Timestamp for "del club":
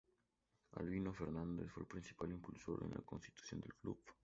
3.61-3.99